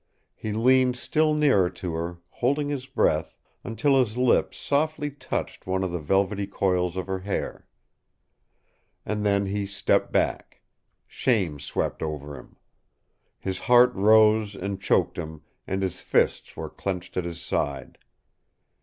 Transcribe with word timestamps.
He 0.33 0.51
leaned 0.51 0.95
still 0.97 1.35
nearer 1.35 1.69
to 1.69 1.93
her, 1.93 2.17
holding 2.31 2.69
his 2.69 2.87
breath, 2.87 3.37
until 3.63 3.99
his 3.99 4.17
lips 4.17 4.57
softly 4.57 5.11
touched 5.11 5.67
one 5.67 5.83
of 5.83 5.91
the 5.91 5.99
velvety 5.99 6.47
coils 6.47 6.95
of 6.97 7.05
her 7.05 7.19
hair. 7.19 7.67
And 9.05 9.23
then 9.23 9.45
he 9.45 9.67
stepped 9.67 10.11
back. 10.11 10.61
Shame 11.05 11.59
swept 11.59 12.01
over 12.01 12.35
him. 12.35 12.55
His 13.37 13.59
heart 13.69 13.93
rose 13.93 14.55
and 14.55 14.81
choked 14.81 15.19
him, 15.19 15.43
and 15.67 15.83
his 15.83 16.01
fists 16.01 16.57
were 16.57 16.71
clenched 16.71 17.15
at 17.15 17.23
his 17.25 17.39
side. 17.39 17.99